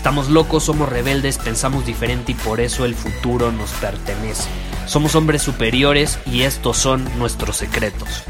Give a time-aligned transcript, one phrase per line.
[0.00, 4.48] Estamos locos, somos rebeldes, pensamos diferente y por eso el futuro nos pertenece.
[4.86, 8.24] Somos hombres superiores y estos son nuestros secretos.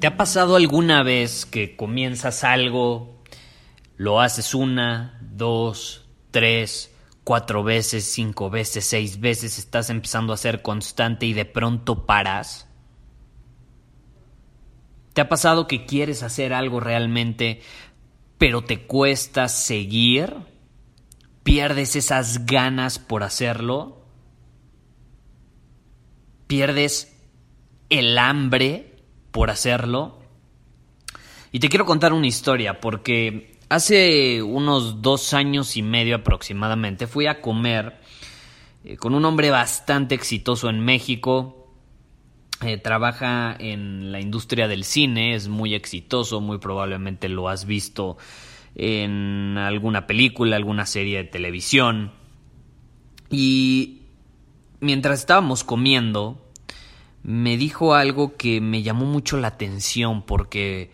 [0.00, 3.22] ¿Te ha pasado alguna vez que comienzas algo,
[3.96, 10.60] lo haces una, dos, tres, cuatro veces, cinco veces, seis veces, estás empezando a ser
[10.60, 12.67] constante y de pronto paras?
[15.18, 17.60] ¿Te ha pasado que quieres hacer algo realmente,
[18.38, 20.32] pero te cuesta seguir?
[21.42, 24.00] ¿Pierdes esas ganas por hacerlo?
[26.46, 27.20] ¿Pierdes
[27.88, 28.94] el hambre
[29.32, 30.20] por hacerlo?
[31.50, 37.26] Y te quiero contar una historia porque hace unos dos años y medio aproximadamente fui
[37.26, 38.00] a comer
[38.84, 41.57] eh, con un hombre bastante exitoso en México,
[42.62, 48.16] eh, trabaja en la industria del cine, es muy exitoso, muy probablemente lo has visto
[48.74, 52.12] en alguna película, alguna serie de televisión.
[53.30, 54.02] Y
[54.80, 56.40] mientras estábamos comiendo,
[57.22, 60.90] me dijo algo que me llamó mucho la atención porque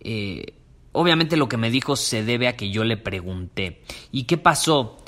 [0.00, 0.54] eh,
[0.92, 3.82] obviamente lo que me dijo se debe a que yo le pregunté.
[4.12, 4.98] ¿Y qué pasó?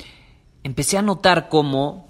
[0.63, 2.09] Empecé a notar cómo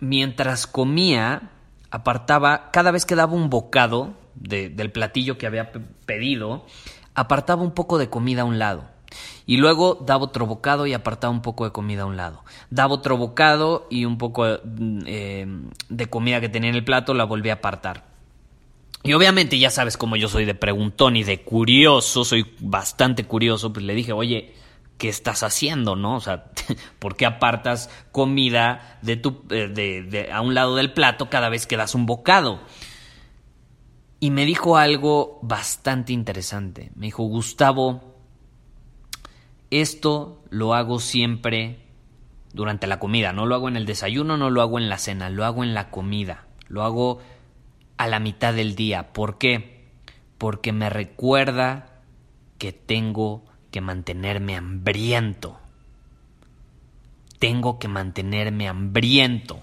[0.00, 1.52] mientras comía,
[1.94, 5.70] apartaba, cada vez que daba un bocado del platillo que había
[6.06, 6.66] pedido,
[7.14, 8.86] apartaba un poco de comida a un lado.
[9.46, 12.42] Y luego daba otro bocado y apartaba un poco de comida a un lado.
[12.68, 15.46] Daba otro bocado y un poco eh,
[15.88, 18.02] de comida que tenía en el plato la volví a apartar.
[19.04, 23.72] Y obviamente ya sabes cómo yo soy de preguntón y de curioso, soy bastante curioso,
[23.72, 24.52] pues le dije, oye,
[24.98, 26.16] ¿qué estás haciendo, no?
[26.16, 26.50] O sea,
[26.98, 31.66] ¿por qué apartas comida de tu, eh, de, a un lado del plato cada vez
[31.66, 32.60] que das un bocado?
[34.20, 36.90] Y me dijo algo bastante interesante.
[36.94, 38.14] Me dijo, Gustavo,
[39.70, 41.84] esto lo hago siempre
[42.52, 43.32] durante la comida.
[43.32, 45.74] No lo hago en el desayuno, no lo hago en la cena, lo hago en
[45.74, 46.46] la comida.
[46.68, 47.18] Lo hago
[47.98, 49.12] a la mitad del día.
[49.12, 49.90] ¿Por qué?
[50.38, 52.00] Porque me recuerda
[52.56, 53.44] que tengo
[53.74, 55.58] que mantenerme hambriento.
[57.40, 59.60] Tengo que mantenerme hambriento.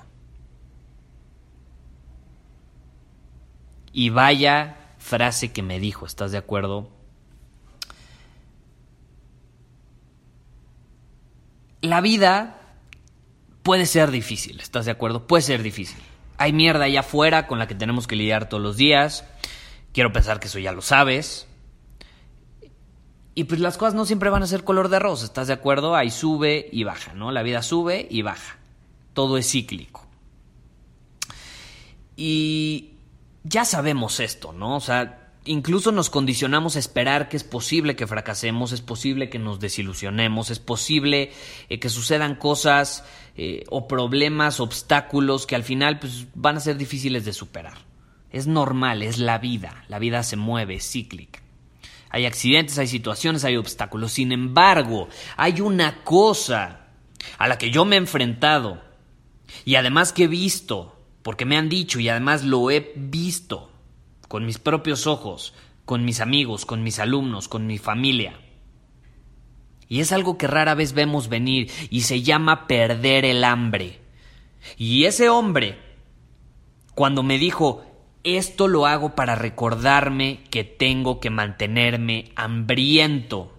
[3.93, 6.89] Y vaya frase que me dijo, ¿estás de acuerdo?
[11.79, 12.59] La vida
[13.63, 15.25] puede ser difícil, ¿estás de acuerdo?
[15.25, 16.03] Puede ser difícil.
[16.37, 19.23] Hay mierda allá afuera con la que tenemos que lidiar todos los días.
[19.93, 21.47] Quiero pensar que eso ya lo sabes.
[23.33, 25.95] Y pues las cosas no siempre van a ser color de rosa, ¿estás de acuerdo?
[25.95, 27.31] Ahí sube y baja, ¿no?
[27.31, 28.57] La vida sube y baja.
[29.13, 30.05] Todo es cíclico.
[32.17, 32.91] Y
[33.43, 34.75] ya sabemos esto, ¿no?
[34.75, 39.39] O sea, incluso nos condicionamos a esperar que es posible que fracasemos, es posible que
[39.39, 41.31] nos desilusionemos, es posible
[41.69, 43.05] eh, que sucedan cosas
[43.35, 47.77] eh, o problemas, obstáculos que al final pues, van a ser difíciles de superar.
[48.29, 51.40] Es normal, es la vida, la vida se mueve, es cíclica.
[52.11, 54.11] Hay accidentes, hay situaciones, hay obstáculos.
[54.11, 55.07] Sin embargo,
[55.37, 56.87] hay una cosa
[57.37, 58.81] a la que yo me he enfrentado
[59.65, 63.71] y además que he visto, porque me han dicho y además lo he visto
[64.27, 65.53] con mis propios ojos,
[65.85, 68.39] con mis amigos, con mis alumnos, con mi familia.
[69.87, 73.99] Y es algo que rara vez vemos venir y se llama perder el hambre.
[74.77, 75.77] Y ese hombre,
[76.95, 77.83] cuando me dijo,
[78.23, 83.57] esto lo hago para recordarme que tengo que mantenerme hambriento.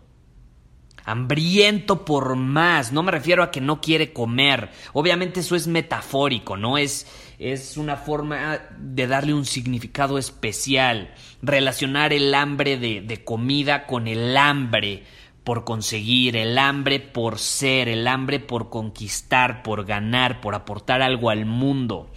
[1.05, 2.93] Hambriento por más.
[2.93, 4.71] No me refiero a que no quiere comer.
[4.93, 6.79] Obviamente eso es metafórico, ¿no?
[6.79, 7.09] Es,
[7.41, 11.13] es una forma de darle un significado especial.
[11.43, 15.03] Relacionar el hambre de, de comida con el hambre
[15.43, 21.31] por conseguir, el hambre por ser, el hambre por conquistar, por ganar, por aportar algo
[21.31, 22.13] al mundo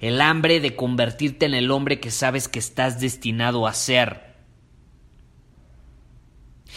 [0.00, 4.34] el hambre de convertirte en el hombre que sabes que estás destinado a ser.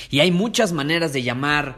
[0.10, 1.78] Y hay muchas maneras de llamar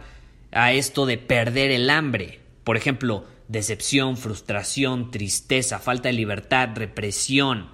[0.51, 2.39] a esto de perder el hambre.
[2.63, 7.69] Por ejemplo, decepción, frustración, tristeza, falta de libertad, represión.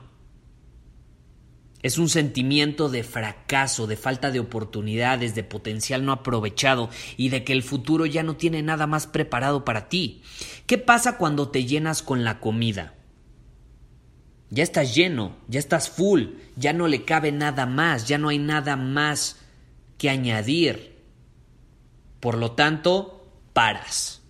[1.83, 7.43] Es un sentimiento de fracaso, de falta de oportunidades, de potencial no aprovechado y de
[7.43, 10.23] que el futuro ya no tiene nada más preparado para ti.
[10.65, 12.96] ¿Qué pasa cuando te llenas con la comida?
[14.49, 18.39] Ya estás lleno, ya estás full, ya no le cabe nada más, ya no hay
[18.39, 19.39] nada más
[19.97, 20.95] que añadir.
[22.19, 24.21] Por lo tanto, paras.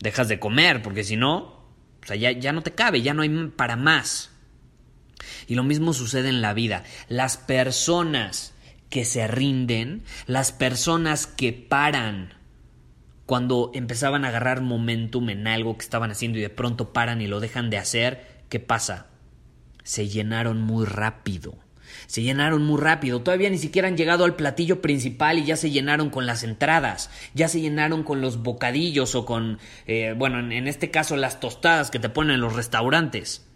[0.00, 1.38] Dejas de comer, porque si no,
[2.02, 4.30] o sea, ya, ya no te cabe, ya no hay para más.
[5.46, 6.84] Y lo mismo sucede en la vida.
[7.08, 8.52] Las personas
[8.90, 12.34] que se rinden, las personas que paran
[13.26, 17.26] cuando empezaban a agarrar momentum en algo que estaban haciendo y de pronto paran y
[17.26, 19.06] lo dejan de hacer, ¿qué pasa?
[19.86, 21.56] Se llenaron muy rápido.
[22.08, 23.22] Se llenaron muy rápido.
[23.22, 27.08] Todavía ni siquiera han llegado al platillo principal y ya se llenaron con las entradas.
[27.34, 31.92] Ya se llenaron con los bocadillos o con, eh, bueno, en este caso las tostadas
[31.92, 33.46] que te ponen en los restaurantes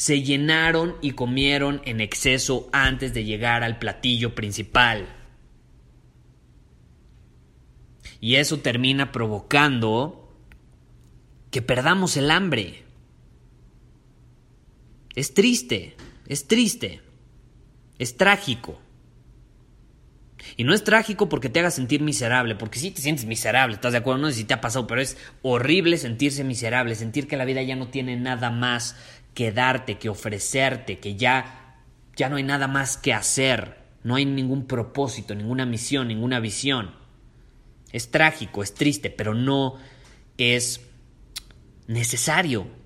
[0.00, 5.06] se llenaron y comieron en exceso antes de llegar al platillo principal.
[8.18, 10.34] Y eso termina provocando
[11.50, 12.89] que perdamos el hambre.
[15.20, 15.96] Es triste,
[16.28, 17.02] es triste,
[17.98, 18.80] es trágico.
[20.56, 23.92] Y no es trágico porque te haga sentir miserable, porque sí te sientes miserable, ¿estás
[23.92, 24.22] de acuerdo?
[24.22, 27.60] No sé si te ha pasado, pero es horrible sentirse miserable, sentir que la vida
[27.60, 28.96] ya no tiene nada más
[29.34, 31.82] que darte, que ofrecerte, que ya,
[32.16, 36.94] ya no hay nada más que hacer, no hay ningún propósito, ninguna misión, ninguna visión.
[37.92, 39.76] Es trágico, es triste, pero no
[40.38, 40.80] es
[41.88, 42.79] necesario.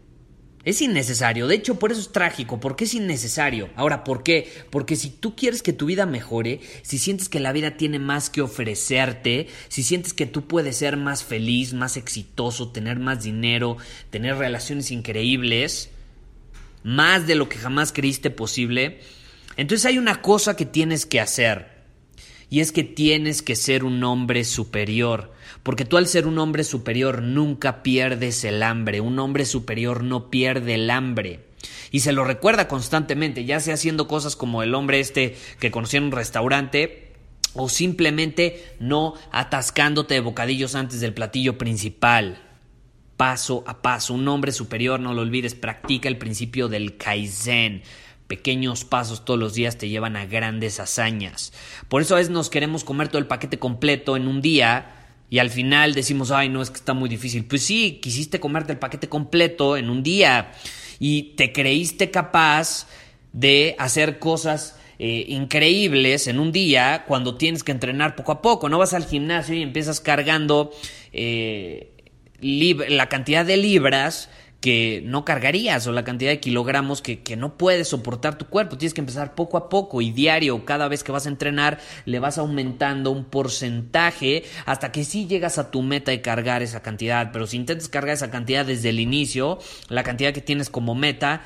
[0.65, 3.69] Es innecesario, de hecho por eso es trágico, porque es innecesario.
[3.77, 4.51] Ahora, ¿por qué?
[4.71, 8.31] Porque si tú quieres que tu vida mejore, si sientes que la vida tiene más
[8.31, 13.77] que ofrecerte, si sientes que tú puedes ser más feliz, más exitoso, tener más dinero,
[14.09, 15.91] tener relaciones increíbles,
[16.83, 19.01] más de lo que jamás creíste posible,
[19.59, 21.74] entonces hay una cosa que tienes que hacer.
[22.55, 25.33] Y es que tienes que ser un hombre superior,
[25.65, 30.31] porque tú al ser un hombre superior nunca pierdes el hambre, un hombre superior no
[30.31, 31.41] pierde el hambre.
[31.91, 35.97] Y se lo recuerda constantemente, ya sea haciendo cosas como el hombre este que conocí
[35.97, 37.15] en un restaurante,
[37.55, 42.41] o simplemente no atascándote de bocadillos antes del platillo principal
[43.17, 44.15] paso a paso.
[44.15, 47.83] Un hombre superior, no lo olvides, practica el principio del Kaizen.
[48.26, 51.53] Pequeños pasos todos los días te llevan a grandes hazañas.
[51.88, 55.38] Por eso a veces nos queremos comer todo el paquete completo en un día y
[55.38, 57.44] al final decimos, ay, no, es que está muy difícil.
[57.44, 60.53] Pues sí, quisiste comerte el paquete completo en un día
[60.99, 62.87] y te creíste capaz
[63.32, 68.69] de hacer cosas eh, increíbles en un día cuando tienes que entrenar poco a poco.
[68.69, 70.70] No vas al gimnasio y empiezas cargando
[71.12, 71.91] eh,
[72.41, 74.31] la cantidad de libras
[74.65, 78.79] que no cargarías o la cantidad de kilogramos que, que, no puedes soportar tu cuerpo.
[78.79, 82.19] Tienes que empezar poco a poco y diario, cada vez que vas a entrenar, le
[82.19, 87.31] vas aumentando un porcentaje hasta que sí llegas a tu meta de cargar esa cantidad.
[87.31, 89.59] Pero si intentas cargar esa cantidad desde el inicio,
[89.91, 91.43] la cantidad que tienes como meta,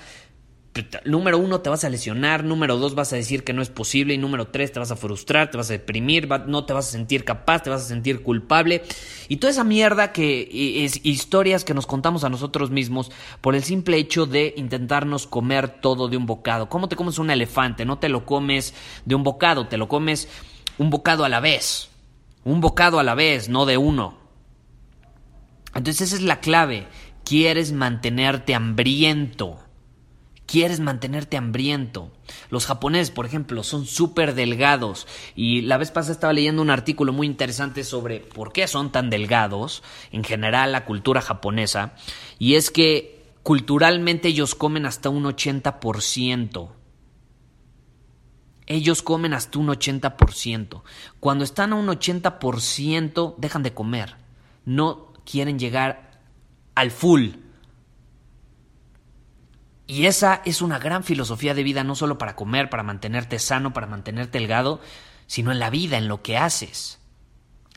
[1.04, 4.14] número uno, te vas a lesionar, número dos, vas a decir que no es posible,
[4.14, 6.90] y número tres, te vas a frustrar, te vas a deprimir, no te vas a
[6.90, 8.82] sentir capaz, te vas a sentir culpable,
[9.28, 13.10] y toda esa mierda que es historias que nos contamos a nosotros mismos
[13.40, 16.68] por el simple hecho de intentarnos comer todo de un bocado.
[16.68, 17.84] ¿Cómo te comes un elefante?
[17.84, 18.74] No te lo comes
[19.04, 20.28] de un bocado, te lo comes
[20.78, 21.90] un bocado a la vez,
[22.44, 24.18] un bocado a la vez, no de uno.
[25.74, 26.88] Entonces esa es la clave,
[27.24, 29.67] quieres mantenerte hambriento
[30.48, 32.10] quieres mantenerte hambriento.
[32.50, 37.12] Los japoneses, por ejemplo, son súper delgados y la vez pasada estaba leyendo un artículo
[37.12, 41.94] muy interesante sobre por qué son tan delgados, en general la cultura japonesa,
[42.38, 46.70] y es que culturalmente ellos comen hasta un 80%.
[48.66, 50.82] Ellos comen hasta un 80%.
[51.20, 54.16] Cuando están a un 80% dejan de comer.
[54.66, 56.20] No quieren llegar
[56.74, 57.30] al full
[59.88, 63.72] y esa es una gran filosofía de vida, no solo para comer, para mantenerte sano,
[63.72, 64.82] para mantenerte delgado,
[65.26, 66.98] sino en la vida, en lo que haces.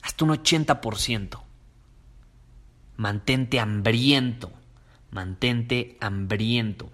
[0.03, 1.41] Hasta un 80%.
[2.97, 4.51] Mantente hambriento,
[5.09, 6.91] mantente hambriento.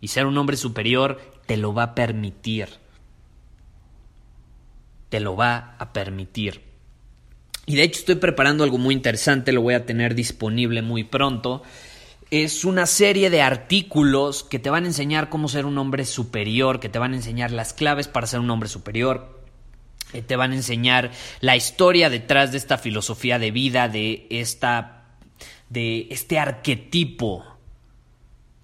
[0.00, 2.68] Y ser un hombre superior te lo va a permitir.
[5.08, 6.62] Te lo va a permitir.
[7.64, 11.62] Y de hecho estoy preparando algo muy interesante, lo voy a tener disponible muy pronto
[12.30, 16.80] es una serie de artículos que te van a enseñar cómo ser un hombre superior,
[16.80, 19.42] que te van a enseñar las claves para ser un hombre superior.
[20.12, 24.92] Eh, te van a enseñar la historia detrás de esta filosofía de vida, de esta
[25.68, 27.44] de este arquetipo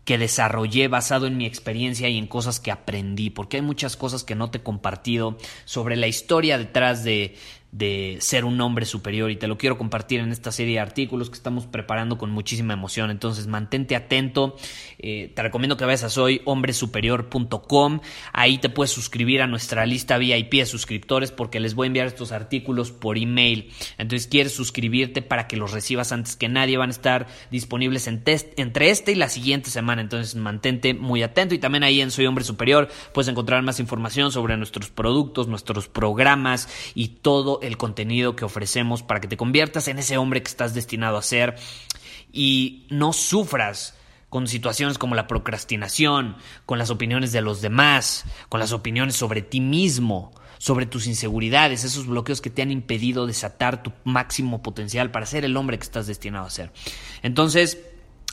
[0.04, 4.24] que desarrollé basado en mi experiencia y en cosas que aprendí, porque hay muchas cosas
[4.24, 7.36] que no te he compartido sobre la historia detrás de,
[7.72, 11.30] de ser un hombre superior y te lo quiero compartir en esta serie de artículos
[11.30, 13.10] que estamos preparando con muchísima emoción.
[13.10, 14.56] Entonces mantente atento.
[14.98, 18.00] Eh, te recomiendo que vayas a soyhombresuperior.com.
[18.34, 22.06] Ahí te puedes suscribir a nuestra lista VIP de suscriptores porque les voy a enviar
[22.06, 23.70] estos artículos por email.
[23.96, 26.76] Entonces quieres suscribirte para que los recibas antes que nadie.
[26.76, 30.02] Van a estar disponibles entre este y la siguiente semana.
[30.02, 31.54] Entonces mantente muy atento.
[31.54, 35.88] Y también ahí en Soy Hombre Superior puedes encontrar más información sobre nuestros productos, nuestros
[35.88, 40.50] programas y todo el contenido que ofrecemos para que te conviertas en ese hombre que
[40.50, 41.56] estás destinado a ser
[42.32, 43.94] y no sufras
[44.28, 49.42] con situaciones como la procrastinación, con las opiniones de los demás, con las opiniones sobre
[49.42, 55.10] ti mismo, sobre tus inseguridades, esos bloqueos que te han impedido desatar tu máximo potencial
[55.10, 56.72] para ser el hombre que estás destinado a ser.
[57.22, 57.78] Entonces,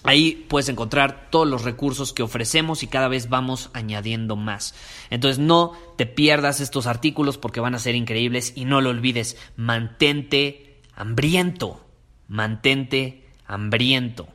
[0.04, 4.74] Ahí puedes encontrar todos los recursos que ofrecemos y cada vez vamos añadiendo más.
[5.10, 9.36] Entonces no te pierdas estos artículos porque van a ser increíbles y no lo olvides,
[9.58, 11.86] mantente hambriento,
[12.28, 14.30] mantente hambriento.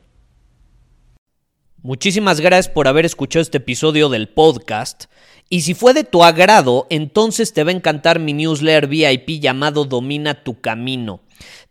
[1.82, 5.04] Muchísimas gracias por haber escuchado este episodio del podcast.
[5.50, 9.84] Y si fue de tu agrado, entonces te va a encantar mi newsletter VIP llamado
[9.84, 11.20] Domina tu Camino.